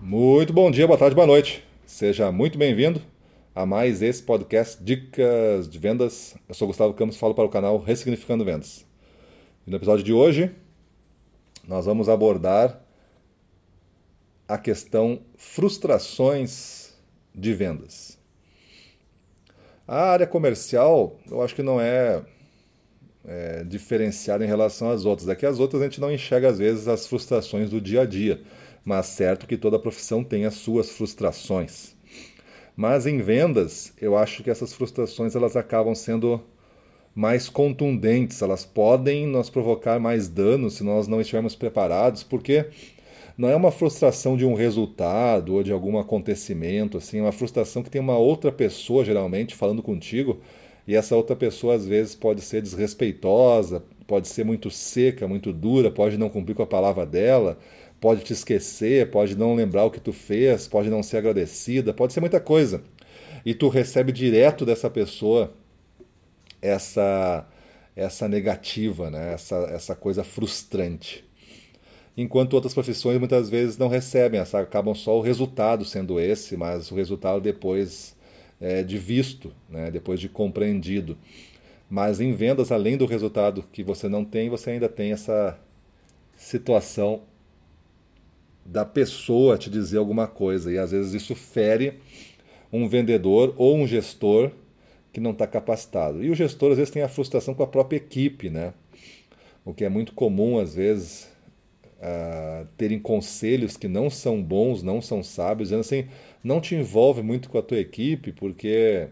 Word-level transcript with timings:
Muito 0.00 0.52
bom 0.52 0.70
dia, 0.70 0.86
boa 0.86 0.98
tarde, 0.98 1.14
boa 1.14 1.26
noite. 1.26 1.64
Seja 1.86 2.30
muito 2.30 2.58
bem-vindo 2.58 3.00
a 3.54 3.64
mais 3.64 4.02
esse 4.02 4.22
podcast 4.22 4.82
Dicas 4.84 5.66
de 5.66 5.78
Vendas. 5.78 6.36
Eu 6.46 6.54
sou 6.54 6.68
Gustavo 6.68 6.92
Campos, 6.92 7.16
falo 7.16 7.34
para 7.34 7.46
o 7.46 7.48
canal 7.48 7.78
Ressignificando 7.78 8.44
Vendas. 8.44 8.84
E 9.66 9.70
no 9.70 9.76
episódio 9.76 10.04
de 10.04 10.12
hoje, 10.12 10.54
nós 11.66 11.86
vamos 11.86 12.10
abordar 12.10 12.78
a 14.46 14.58
questão 14.58 15.22
frustrações 15.34 16.94
de 17.34 17.54
vendas. 17.54 18.18
A 19.88 20.10
área 20.10 20.26
comercial, 20.26 21.18
eu 21.28 21.42
acho 21.42 21.54
que 21.54 21.62
não 21.62 21.80
é, 21.80 22.22
é 23.24 23.64
diferenciada 23.64 24.44
em 24.44 24.48
relação 24.48 24.90
às 24.90 25.06
outras. 25.06 25.26
É 25.26 25.34
que 25.34 25.46
as 25.46 25.58
outras 25.58 25.80
a 25.80 25.86
gente 25.86 26.02
não 26.02 26.12
enxerga 26.12 26.50
às 26.50 26.58
vezes 26.58 26.86
as 26.86 27.06
frustrações 27.06 27.70
do 27.70 27.80
dia 27.80 28.02
a 28.02 28.06
dia 28.06 28.44
mas 28.86 29.06
certo 29.06 29.48
que 29.48 29.56
toda 29.56 29.80
profissão 29.80 30.22
tem 30.22 30.44
as 30.44 30.54
suas 30.54 30.90
frustrações. 30.90 31.96
Mas 32.76 33.04
em 33.04 33.18
vendas, 33.18 33.92
eu 34.00 34.16
acho 34.16 34.44
que 34.44 34.50
essas 34.50 34.72
frustrações 34.72 35.34
elas 35.34 35.56
acabam 35.56 35.92
sendo 35.92 36.40
mais 37.12 37.48
contundentes, 37.48 38.40
elas 38.42 38.64
podem 38.64 39.26
nos 39.26 39.50
provocar 39.50 39.98
mais 39.98 40.28
danos 40.28 40.74
se 40.74 40.84
nós 40.84 41.08
não 41.08 41.20
estivermos 41.20 41.56
preparados, 41.56 42.22
porque 42.22 42.66
não 43.36 43.48
é 43.48 43.56
uma 43.56 43.72
frustração 43.72 44.36
de 44.36 44.44
um 44.44 44.54
resultado 44.54 45.54
ou 45.54 45.64
de 45.64 45.72
algum 45.72 45.98
acontecimento, 45.98 46.98
assim, 46.98 47.18
é 47.18 47.22
uma 47.22 47.32
frustração 47.32 47.82
que 47.82 47.90
tem 47.90 48.00
uma 48.00 48.16
outra 48.16 48.52
pessoa 48.52 49.04
geralmente 49.04 49.54
falando 49.56 49.82
contigo, 49.82 50.40
e 50.86 50.94
essa 50.94 51.16
outra 51.16 51.34
pessoa 51.34 51.74
às 51.74 51.84
vezes 51.84 52.14
pode 52.14 52.40
ser 52.40 52.62
desrespeitosa, 52.62 53.82
pode 54.06 54.28
ser 54.28 54.44
muito 54.44 54.70
seca, 54.70 55.26
muito 55.26 55.52
dura, 55.52 55.90
pode 55.90 56.16
não 56.16 56.28
cumprir 56.28 56.54
com 56.54 56.62
a 56.62 56.66
palavra 56.66 57.04
dela, 57.04 57.58
pode 58.00 58.22
te 58.22 58.32
esquecer, 58.32 59.10
pode 59.10 59.36
não 59.36 59.54
lembrar 59.54 59.84
o 59.84 59.90
que 59.90 60.00
tu 60.00 60.12
fez, 60.12 60.68
pode 60.68 60.90
não 60.90 61.02
ser 61.02 61.18
agradecida, 61.18 61.94
pode 61.94 62.12
ser 62.12 62.20
muita 62.20 62.40
coisa. 62.40 62.82
E 63.44 63.54
tu 63.54 63.68
recebe 63.68 64.12
direto 64.12 64.64
dessa 64.66 64.90
pessoa 64.90 65.52
essa 66.60 67.46
essa 67.94 68.28
negativa, 68.28 69.10
né? 69.10 69.32
essa, 69.32 69.56
essa 69.70 69.96
coisa 69.96 70.22
frustrante. 70.22 71.24
Enquanto 72.14 72.52
outras 72.52 72.74
profissões 72.74 73.18
muitas 73.18 73.48
vezes 73.48 73.78
não 73.78 73.88
recebem, 73.88 74.38
acabam 74.38 74.94
só 74.94 75.18
o 75.18 75.22
resultado 75.22 75.84
sendo 75.84 76.20
esse, 76.20 76.56
mas 76.58 76.90
o 76.90 76.94
resultado 76.94 77.40
depois 77.40 78.14
é, 78.60 78.82
de 78.82 78.98
visto, 78.98 79.50
né? 79.68 79.90
depois 79.90 80.20
de 80.20 80.28
compreendido. 80.28 81.16
Mas 81.88 82.20
em 82.20 82.32
vendas, 82.32 82.70
além 82.70 82.98
do 82.98 83.06
resultado 83.06 83.64
que 83.72 83.82
você 83.82 84.08
não 84.08 84.24
tem, 84.24 84.50
você 84.50 84.70
ainda 84.70 84.88
tem 84.88 85.12
essa 85.12 85.58
situação 86.36 87.22
da 88.66 88.84
pessoa 88.84 89.56
te 89.56 89.70
dizer 89.70 89.98
alguma 89.98 90.26
coisa. 90.26 90.72
E 90.72 90.78
às 90.78 90.90
vezes 90.90 91.14
isso 91.14 91.34
fere 91.34 91.94
um 92.72 92.88
vendedor 92.88 93.54
ou 93.56 93.76
um 93.76 93.86
gestor 93.86 94.50
que 95.12 95.20
não 95.20 95.30
está 95.30 95.46
capacitado. 95.46 96.22
E 96.22 96.30
o 96.30 96.34
gestor 96.34 96.72
às 96.72 96.78
vezes 96.78 96.92
tem 96.92 97.02
a 97.02 97.08
frustração 97.08 97.54
com 97.54 97.62
a 97.62 97.66
própria 97.66 97.96
equipe, 97.96 98.50
né? 98.50 98.74
O 99.64 99.72
que 99.72 99.84
é 99.84 99.88
muito 99.88 100.12
comum 100.12 100.58
às 100.58 100.74
vezes 100.74 101.28
uh, 101.96 102.66
terem 102.76 102.98
conselhos 102.98 103.76
que 103.76 103.88
não 103.88 104.10
são 104.10 104.42
bons, 104.42 104.82
não 104.82 105.00
são 105.00 105.22
sábios, 105.22 105.68
dizendo 105.68 105.80
assim, 105.80 106.06
não 106.42 106.60
te 106.60 106.74
envolve 106.74 107.22
muito 107.22 107.48
com 107.48 107.58
a 107.58 107.62
tua 107.62 107.78
equipe 107.78 108.32
porque 108.32 109.08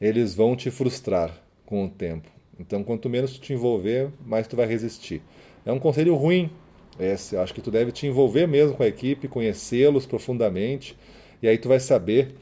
eles 0.00 0.34
vão 0.34 0.54
te 0.54 0.70
frustrar 0.70 1.32
com 1.64 1.84
o 1.84 1.88
tempo. 1.88 2.28
Então, 2.58 2.82
quanto 2.82 3.08
menos 3.08 3.32
tu 3.32 3.40
te 3.40 3.52
envolver, 3.52 4.10
mais 4.24 4.46
tu 4.46 4.56
vai 4.56 4.66
resistir. 4.66 5.22
É 5.64 5.72
um 5.72 5.78
conselho 5.78 6.14
ruim, 6.14 6.50
esse, 6.98 7.36
acho 7.36 7.54
que 7.54 7.60
tu 7.60 7.70
deve 7.70 7.92
te 7.92 8.06
envolver 8.06 8.46
mesmo 8.46 8.76
com 8.76 8.82
a 8.82 8.86
equipe, 8.86 9.28
conhecê-los 9.28 10.06
profundamente, 10.06 10.96
e 11.42 11.48
aí 11.48 11.58
tu 11.58 11.68
vai 11.68 11.80
saber 11.80 12.34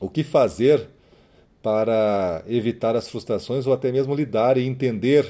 o 0.00 0.08
que 0.08 0.22
fazer 0.22 0.88
para 1.62 2.42
evitar 2.46 2.96
as 2.96 3.08
frustrações 3.08 3.66
ou 3.66 3.72
até 3.72 3.90
mesmo 3.90 4.14
lidar 4.14 4.56
e 4.56 4.66
entender 4.66 5.26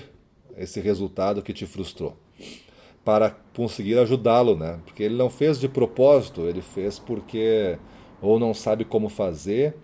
esse 0.56 0.80
resultado 0.80 1.42
que 1.42 1.52
te 1.52 1.66
frustrou. 1.66 2.16
Para 3.04 3.30
conseguir 3.54 3.98
ajudá-lo, 3.98 4.56
né? 4.56 4.78
Porque 4.84 5.02
ele 5.02 5.16
não 5.16 5.30
fez 5.30 5.58
de 5.58 5.68
propósito, 5.68 6.42
ele 6.42 6.60
fez 6.60 6.98
porque 6.98 7.78
ou 8.20 8.38
não 8.38 8.52
sabe 8.52 8.84
como 8.84 9.08
fazer, 9.08 9.74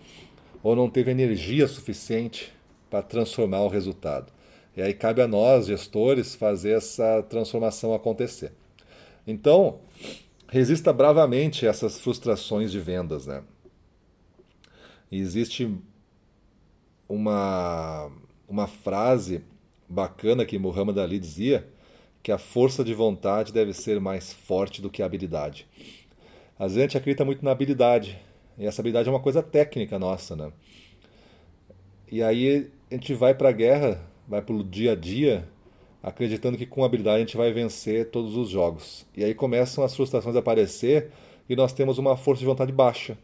ou 0.62 0.75
não 0.75 0.91
teve 0.91 1.10
energia 1.10 1.69
suficiente 1.69 2.52
para 2.91 3.02
transformar 3.02 3.62
o 3.62 3.69
resultado. 3.69 4.33
E 4.76 4.82
aí 4.82 4.92
cabe 4.92 5.22
a 5.22 5.28
nós, 5.28 5.66
gestores, 5.66 6.34
fazer 6.34 6.72
essa 6.76 7.22
transformação 7.22 7.94
acontecer. 7.94 8.52
Então, 9.26 9.80
resista 10.48 10.92
bravamente 10.92 11.66
a 11.66 11.70
essas 11.70 11.98
frustrações 11.98 12.72
de 12.72 12.80
vendas, 12.80 13.26
né? 13.26 13.42
Existe 15.10 15.72
uma, 17.08 18.10
uma 18.48 18.66
frase 18.66 19.42
bacana 19.88 20.44
que 20.44 20.58
Muhammad 20.58 20.98
Ali 20.98 21.18
dizia, 21.18 21.68
que 22.22 22.32
a 22.32 22.38
força 22.38 22.82
de 22.82 22.94
vontade 22.94 23.52
deve 23.52 23.72
ser 23.72 24.00
mais 24.00 24.32
forte 24.32 24.80
do 24.82 24.90
que 24.90 25.02
a 25.02 25.06
habilidade. 25.06 25.68
Às 26.58 26.72
vezes 26.72 26.78
a 26.78 26.82
gente 26.82 26.98
acredita 26.98 27.24
muito 27.24 27.44
na 27.44 27.50
habilidade, 27.50 28.18
e 28.56 28.66
essa 28.66 28.80
habilidade 28.80 29.08
é 29.08 29.12
uma 29.12 29.20
coisa 29.20 29.42
técnica 29.42 29.98
nossa, 29.98 30.34
né? 30.34 30.52
E 32.10 32.22
aí 32.22 32.70
a 32.90 32.94
gente 32.94 33.12
vai 33.12 33.34
para 33.34 33.50
a 33.50 33.52
guerra 33.52 34.00
vai 34.28 34.42
pelo 34.42 34.64
dia 34.64 34.92
a 34.92 34.94
dia 34.94 35.48
acreditando 36.04 36.58
que 36.58 36.66
com 36.66 36.84
habilidade 36.84 37.16
a 37.16 37.20
gente 37.20 37.36
vai 37.36 37.50
vencer 37.50 38.10
todos 38.10 38.36
os 38.36 38.50
jogos. 38.50 39.06
E 39.16 39.24
aí 39.24 39.34
começam 39.34 39.82
as 39.82 39.96
frustrações 39.96 40.36
a 40.36 40.40
aparecer 40.40 41.10
e 41.48 41.56
nós 41.56 41.72
temos 41.72 41.96
uma 41.96 42.14
força 42.14 42.40
de 42.40 42.46
vontade 42.46 42.70
baixa. 42.70 43.16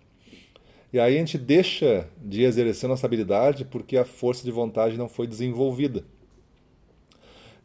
E 0.91 0.99
aí 0.99 1.15
a 1.15 1.19
gente 1.19 1.37
deixa 1.37 2.09
de 2.17 2.43
exercer 2.43 2.89
nossa 2.89 3.07
habilidade 3.07 3.67
porque 3.67 3.99
a 3.99 4.05
força 4.05 4.43
de 4.45 4.51
vontade 4.51 4.97
não 4.97 5.11
foi 5.11 5.27
desenvolvida. 5.27 6.05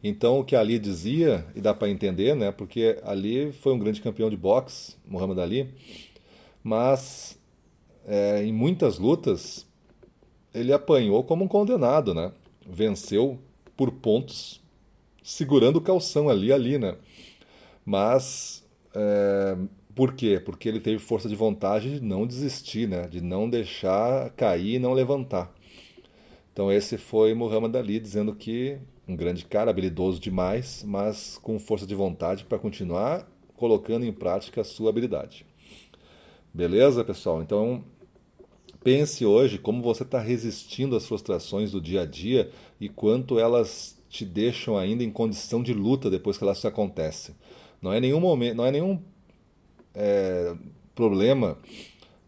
Então 0.04 0.38
o 0.40 0.44
que 0.44 0.54
Ali 0.54 0.78
dizia, 0.78 1.46
e 1.54 1.62
dá 1.62 1.72
para 1.72 1.88
entender, 1.88 2.36
né, 2.36 2.52
porque 2.52 3.00
Ali 3.02 3.52
foi 3.52 3.72
um 3.72 3.78
grande 3.78 4.02
campeão 4.02 4.28
de 4.28 4.36
boxe, 4.36 4.96
Muhammad 5.08 5.38
Ali, 5.38 5.74
mas 6.62 7.38
é, 8.06 8.44
em 8.44 8.52
muitas 8.52 8.98
lutas 8.98 9.66
ele 10.52 10.74
apanhou 10.74 11.24
como 11.24 11.44
um 11.44 11.48
condenado, 11.48 12.12
né? 12.14 12.32
Venceu 12.68 13.38
por 13.76 13.90
pontos, 13.92 14.62
segurando 15.22 15.76
o 15.76 15.80
calção 15.80 16.28
ali, 16.28 16.52
ali, 16.52 16.78
né? 16.78 16.96
Mas 17.84 18.64
é, 18.94 19.56
por 19.94 20.14
quê? 20.14 20.40
Porque 20.44 20.68
ele 20.68 20.80
teve 20.80 20.98
força 20.98 21.28
de 21.28 21.34
vontade 21.34 21.98
de 21.98 22.04
não 22.04 22.26
desistir, 22.26 22.88
né? 22.88 23.06
De 23.08 23.20
não 23.20 23.48
deixar 23.48 24.30
cair 24.30 24.74
e 24.74 24.78
não 24.78 24.92
levantar. 24.92 25.52
Então 26.52 26.72
esse 26.72 26.96
foi 26.98 27.34
Muhammad 27.34 27.74
Ali 27.76 28.00
dizendo 28.00 28.34
que 28.34 28.78
um 29.06 29.14
grande 29.14 29.44
cara, 29.44 29.70
habilidoso 29.70 30.18
demais, 30.18 30.82
mas 30.86 31.38
com 31.38 31.58
força 31.58 31.86
de 31.86 31.94
vontade 31.94 32.44
para 32.44 32.58
continuar 32.58 33.30
colocando 33.56 34.04
em 34.04 34.12
prática 34.12 34.60
a 34.60 34.64
sua 34.64 34.90
habilidade. 34.90 35.46
Beleza, 36.52 37.04
pessoal? 37.04 37.42
Então 37.42 37.84
Pense 38.86 39.26
hoje 39.26 39.58
como 39.58 39.82
você 39.82 40.04
está 40.04 40.20
resistindo 40.20 40.94
às 40.94 41.08
frustrações 41.08 41.72
do 41.72 41.80
dia 41.80 42.02
a 42.02 42.06
dia 42.06 42.52
e 42.80 42.88
quanto 42.88 43.36
elas 43.36 43.98
te 44.08 44.24
deixam 44.24 44.78
ainda 44.78 45.02
em 45.02 45.10
condição 45.10 45.60
de 45.60 45.74
luta 45.74 46.08
depois 46.08 46.38
que 46.38 46.44
elas 46.44 46.64
acontecem. 46.64 47.34
Não 47.82 47.92
é 47.92 47.98
nenhum 47.98 48.20
momento, 48.20 48.54
não 48.54 48.64
é 48.64 48.70
nenhum 48.70 49.02
é, 49.92 50.54
problema 50.94 51.58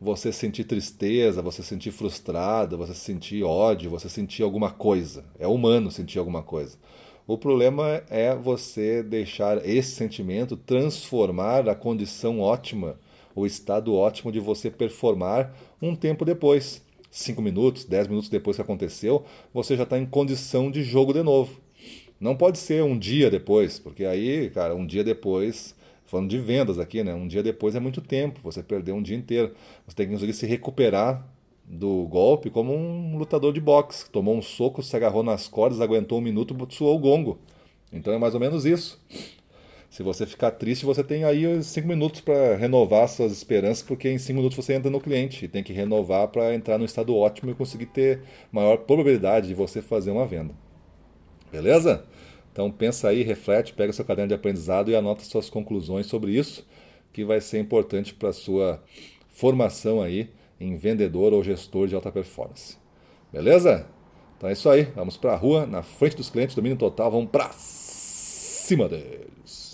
você 0.00 0.32
sentir 0.32 0.64
tristeza, 0.64 1.40
você 1.40 1.62
sentir 1.62 1.92
frustrado, 1.92 2.76
você 2.76 2.92
sentir 2.92 3.44
ódio, 3.44 3.88
você 3.88 4.08
sentir 4.08 4.42
alguma 4.42 4.72
coisa. 4.72 5.24
É 5.38 5.46
humano 5.46 5.92
sentir 5.92 6.18
alguma 6.18 6.42
coisa. 6.42 6.76
O 7.24 7.38
problema 7.38 8.02
é 8.10 8.34
você 8.34 9.00
deixar 9.00 9.64
esse 9.64 9.92
sentimento 9.92 10.56
transformar 10.56 11.68
a 11.68 11.76
condição 11.76 12.40
ótima 12.40 12.98
o 13.38 13.46
estado 13.46 13.94
ótimo 13.94 14.32
de 14.32 14.40
você 14.40 14.70
performar 14.70 15.54
um 15.80 15.94
tempo 15.94 16.24
depois. 16.24 16.82
Cinco 17.10 17.40
minutos, 17.40 17.84
dez 17.84 18.06
minutos 18.06 18.28
depois 18.28 18.56
que 18.56 18.62
aconteceu, 18.62 19.24
você 19.52 19.76
já 19.76 19.84
está 19.84 19.98
em 19.98 20.04
condição 20.04 20.70
de 20.70 20.82
jogo 20.82 21.12
de 21.12 21.22
novo. 21.22 21.58
Não 22.20 22.36
pode 22.36 22.58
ser 22.58 22.82
um 22.82 22.98
dia 22.98 23.30
depois, 23.30 23.78
porque 23.78 24.04
aí, 24.04 24.50
cara, 24.50 24.74
um 24.74 24.84
dia 24.84 25.04
depois, 25.04 25.74
falando 26.04 26.28
de 26.28 26.38
vendas 26.38 26.78
aqui, 26.78 27.02
né? 27.02 27.14
Um 27.14 27.28
dia 27.28 27.42
depois 27.42 27.74
é 27.74 27.80
muito 27.80 28.00
tempo, 28.00 28.40
você 28.42 28.62
perdeu 28.62 28.96
um 28.96 29.02
dia 29.02 29.16
inteiro. 29.16 29.54
Você 29.86 29.96
tem 29.96 30.06
que 30.06 30.12
conseguir 30.12 30.32
se 30.32 30.46
recuperar 30.46 31.26
do 31.64 32.06
golpe 32.08 32.50
como 32.50 32.74
um 32.74 33.16
lutador 33.16 33.52
de 33.52 33.60
boxe. 33.60 34.10
Tomou 34.10 34.36
um 34.36 34.42
soco, 34.42 34.82
se 34.82 34.96
agarrou 34.96 35.22
nas 35.22 35.46
cordas, 35.46 35.80
aguentou 35.80 36.18
um 36.18 36.22
minuto, 36.22 36.56
suou 36.70 36.96
o 36.96 36.98
gongo. 36.98 37.38
Então 37.92 38.12
é 38.12 38.18
mais 38.18 38.34
ou 38.34 38.40
menos 38.40 38.66
isso. 38.66 39.00
Se 39.90 40.02
você 40.02 40.26
ficar 40.26 40.50
triste, 40.52 40.84
você 40.84 41.02
tem 41.02 41.24
aí 41.24 41.62
cinco 41.62 41.88
minutos 41.88 42.20
para 42.20 42.56
renovar 42.56 43.08
suas 43.08 43.32
esperanças, 43.32 43.82
porque 43.82 44.08
em 44.08 44.18
cinco 44.18 44.36
minutos 44.38 44.56
você 44.56 44.74
entra 44.74 44.90
no 44.90 45.00
cliente 45.00 45.46
e 45.46 45.48
tem 45.48 45.62
que 45.62 45.72
renovar 45.72 46.28
para 46.28 46.54
entrar 46.54 46.78
no 46.78 46.84
estado 46.84 47.16
ótimo 47.16 47.50
e 47.50 47.54
conseguir 47.54 47.86
ter 47.86 48.20
maior 48.52 48.78
probabilidade 48.78 49.48
de 49.48 49.54
você 49.54 49.80
fazer 49.80 50.10
uma 50.10 50.26
venda. 50.26 50.54
Beleza? 51.50 52.04
Então 52.52 52.70
pensa 52.70 53.08
aí, 53.08 53.22
reflete, 53.22 53.72
pega 53.72 53.92
seu 53.92 54.04
caderno 54.04 54.28
de 54.28 54.34
aprendizado 54.34 54.90
e 54.90 54.96
anota 54.96 55.24
suas 55.24 55.48
conclusões 55.48 56.06
sobre 56.06 56.32
isso. 56.32 56.66
que 57.12 57.24
vai 57.24 57.40
ser 57.40 57.58
importante 57.58 58.14
para 58.14 58.32
sua 58.32 58.82
formação 59.30 60.00
aí 60.00 60.30
em 60.60 60.76
vendedor 60.76 61.32
ou 61.32 61.42
gestor 61.42 61.88
de 61.88 61.94
alta 61.94 62.12
performance. 62.12 62.76
Beleza? 63.32 63.86
Então 64.36 64.48
é 64.48 64.52
isso 64.52 64.68
aí. 64.68 64.84
Vamos 64.94 65.16
para 65.16 65.32
a 65.32 65.36
rua, 65.36 65.66
na 65.66 65.82
frente 65.82 66.16
dos 66.16 66.30
clientes, 66.30 66.54
domínio 66.54 66.78
total. 66.78 67.10
Vamos 67.10 67.30
para 67.30 67.50
cima 67.52 68.88
deles. 68.88 69.67